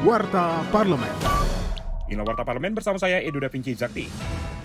Warta 0.00 0.64
Parlemen. 0.72 1.12
Inilah 2.08 2.24
Warta 2.24 2.40
Parlemen 2.40 2.72
bersama 2.72 2.96
saya 2.96 3.20
Edo 3.20 3.36
Da 3.36 3.52
Vinci 3.52 3.76
Zakti. 3.76 4.08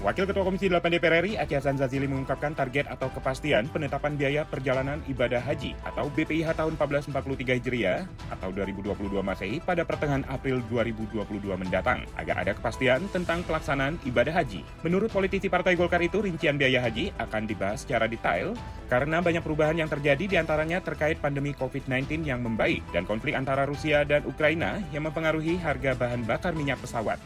Wakil 0.04 0.28
Ketua 0.28 0.44
Komisi 0.44 0.68
8 0.68 0.92
DPR 0.92 1.24
RI 1.24 1.40
Aceh 1.40 1.56
Hasan 1.56 1.80
Zazili 1.80 2.04
mengungkapkan 2.04 2.52
target 2.52 2.92
atau 2.92 3.08
kepastian 3.16 3.72
penetapan 3.72 4.20
biaya 4.20 4.44
perjalanan 4.44 5.00
ibadah 5.08 5.40
haji 5.40 5.72
atau 5.88 6.12
BPIH 6.12 6.52
tahun 6.52 6.76
1443 6.76 7.64
Hijriah 7.64 8.04
atau 8.28 8.50
2022 8.52 8.96
Masehi 9.24 9.64
pada 9.64 9.88
pertengahan 9.88 10.28
April 10.28 10.60
2022 10.68 11.48
mendatang 11.56 12.04
agar 12.20 12.44
ada 12.44 12.52
kepastian 12.52 13.08
tentang 13.16 13.40
pelaksanaan 13.48 13.96
ibadah 14.04 14.36
haji. 14.36 14.68
Menurut 14.84 15.08
politisi 15.14 15.48
Partai 15.48 15.80
Golkar 15.80 16.04
itu 16.04 16.20
rincian 16.20 16.60
biaya 16.60 16.84
haji 16.84 17.16
akan 17.16 17.48
dibahas 17.48 17.88
secara 17.88 18.12
detail 18.12 18.52
karena 18.92 19.24
banyak 19.24 19.42
perubahan 19.42 19.80
yang 19.80 19.90
terjadi 19.90 20.26
di 20.28 20.36
antaranya 20.36 20.84
terkait 20.84 21.18
pandemi 21.24 21.56
COVID-19 21.56 22.28
yang 22.28 22.44
membaik 22.44 22.84
dan 22.92 23.08
konflik 23.08 23.34
antara 23.34 23.64
Rusia 23.66 24.04
dan 24.04 24.28
Ukraina 24.28 24.84
yang 24.92 25.08
mempengaruhi 25.08 25.58
harga 25.58 25.96
bahan 25.98 26.28
bakar 26.28 26.54
minyak 26.54 26.78
pesawat. 26.84 27.18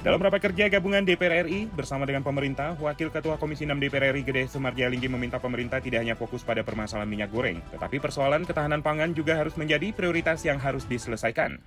Dalam 0.00 0.16
rapat 0.16 0.48
kerja 0.48 0.72
gabungan 0.72 1.04
DPR 1.04 1.44
RI 1.44 1.68
bersama 1.68 2.08
dengan 2.08 2.24
pemerintah, 2.24 2.72
Wakil 2.80 3.12
Ketua 3.12 3.36
Komisi 3.36 3.68
6 3.68 3.76
DPR 3.76 4.16
RI 4.16 4.24
Gede 4.24 4.48
Sumarjalinggi 4.48 5.12
meminta 5.12 5.36
pemerintah 5.36 5.76
tidak 5.76 6.00
hanya 6.00 6.16
fokus 6.16 6.40
pada 6.40 6.64
permasalahan 6.64 7.04
minyak 7.04 7.28
goreng, 7.28 7.60
tetapi 7.68 8.00
persoalan 8.00 8.48
ketahanan 8.48 8.80
pangan 8.80 9.12
juga 9.12 9.36
harus 9.36 9.52
menjadi 9.60 9.92
prioritas 9.92 10.40
yang 10.48 10.56
harus 10.56 10.88
diselesaikan. 10.88 11.60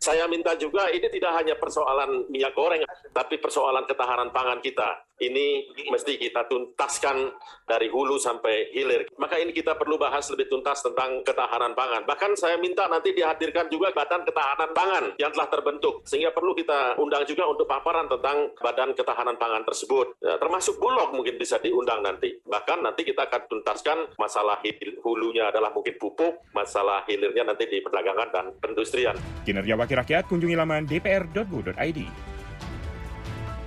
Saya 0.00 0.24
minta 0.24 0.56
juga 0.56 0.88
ini 0.88 1.04
tidak 1.12 1.28
hanya 1.36 1.60
persoalan 1.60 2.24
minyak 2.32 2.56
goreng, 2.56 2.80
tapi 3.12 3.36
persoalan 3.36 3.84
ketahanan 3.84 4.32
pangan 4.32 4.64
kita. 4.64 5.04
Ini 5.20 5.76
mesti 5.92 6.16
kita 6.16 6.48
tuntaskan 6.48 7.28
dari 7.68 7.92
hulu 7.92 8.16
sampai 8.16 8.72
hilir. 8.72 9.04
Maka 9.20 9.36
ini 9.36 9.52
kita 9.52 9.76
perlu 9.76 10.00
bahas 10.00 10.24
lebih 10.32 10.48
tuntas 10.48 10.80
tentang 10.80 11.20
ketahanan 11.20 11.76
pangan. 11.76 12.08
Bahkan 12.08 12.40
saya 12.40 12.56
minta 12.56 12.88
nanti 12.88 13.12
dihadirkan 13.12 13.68
juga 13.68 13.92
Badan 13.92 14.24
Ketahanan 14.24 14.72
Pangan 14.72 15.04
yang 15.20 15.28
telah 15.36 15.52
terbentuk. 15.52 16.00
Sehingga 16.08 16.32
perlu 16.32 16.56
kita 16.56 16.96
undang 16.96 17.28
juga 17.28 17.44
untuk 17.52 17.68
paparan 17.68 18.08
tentang 18.08 18.56
Badan 18.56 18.96
Ketahanan 18.96 19.36
Pangan 19.36 19.68
tersebut. 19.68 20.16
Ya, 20.24 20.40
termasuk 20.40 20.80
Bulog 20.80 21.12
mungkin 21.12 21.36
bisa 21.36 21.60
diundang 21.60 22.00
nanti. 22.00 22.40
Bahkan 22.40 22.80
nanti 22.80 23.04
kita 23.04 23.28
akan 23.28 23.44
tuntaskan 23.44 24.16
masalah 24.16 24.56
hulunya 25.04 25.52
adalah 25.52 25.68
mungkin 25.76 26.00
pupuk, 26.00 26.48
masalah 26.56 27.04
hilirnya 27.04 27.44
nanti 27.44 27.68
di 27.68 27.84
perdagangan 27.84 28.28
dan 28.32 28.44
perindustrian. 28.56 29.20
Kinerja 29.44 29.76
Wakil 29.76 29.99
Rakyat 30.00 30.32
kunjungi 30.32 30.56
laman 30.56 30.88
dpr.go.id. 30.88 32.29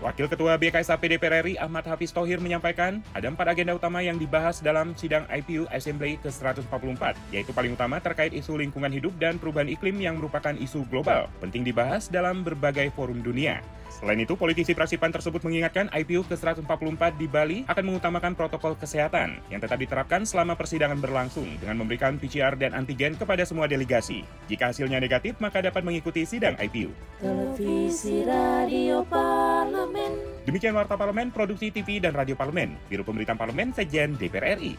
Wakil 0.04 0.28
Ketua 0.28 0.59
BKSAP 0.59 1.16
DPR 1.16 1.48
RI 1.48 1.56
Ahmad 1.56 1.88
Hafiz 1.88 2.12
Tohir 2.12 2.44
menyampaikan, 2.44 3.00
ada 3.16 3.32
empat 3.32 3.56
agenda 3.56 3.72
utama 3.72 4.04
yang 4.04 4.20
dibahas 4.20 4.59
dalam 4.59 4.92
sidang 5.00 5.23
IPU 5.32 5.64
Assembly 5.72 6.20
ke-144, 6.20 7.16
yaitu 7.32 7.56
paling 7.56 7.72
utama 7.72 8.04
terkait 8.04 8.36
isu 8.36 8.59
lingkungan 8.59 8.92
hidup 8.92 9.16
dan 9.16 9.40
perubahan 9.40 9.72
iklim 9.72 9.96
yang 10.04 10.20
merupakan 10.20 10.52
isu 10.59 10.84
global, 10.92 11.31
penting 11.40 11.64
dibahas 11.64 12.12
dalam 12.12 12.44
berbagai 12.44 12.92
forum 12.92 13.24
dunia. 13.24 13.64
Selain 14.04 14.20
itu, 14.20 14.36
politisi 14.36 14.76
Prasipan 14.76 15.16
tersebut 15.16 15.40
mengingatkan 15.48 15.88
IPU 15.94 16.28
ke-144 16.28 17.16
di 17.16 17.28
Bali 17.30 17.64
akan 17.72 17.84
mengutamakan 17.88 18.36
protokol 18.36 18.76
kesehatan 18.76 19.40
yang 19.48 19.64
tetap 19.64 19.80
diterapkan 19.80 20.28
selama 20.28 20.59
persidangan 20.59 21.00
berlangsung 21.00 21.48
dengan 21.64 21.80
memberikan 21.80 22.20
PCR 22.20 22.59
dan 22.59 22.76
antigen 22.76 23.16
kepada 23.16 23.48
semua 23.48 23.70
delegasi. 23.70 24.28
Jika 24.52 24.76
hasilnya 24.76 25.00
negatif, 25.00 25.40
maka 25.40 25.64
dapat 25.64 25.88
mengikuti 25.88 26.28
sidang 26.28 26.59
IPU. 26.59 26.92
Televisi 27.24 28.28
Radio 28.28 29.06
Parlemen. 29.08 29.92
Demikian 30.44 30.75
Warta 30.75 30.99
Parlemen, 30.99 31.31
Produksi 31.31 31.72
TV 31.72 32.03
dan 32.03 32.11
Radio 32.11 32.36
Parlemen, 32.36 32.75
Biro 32.91 33.08
Pemberitaan 33.08 33.39
Parlemen, 33.39 33.72
Sejen 33.72 34.19
DPR 34.19 34.59
RI. 34.59 34.75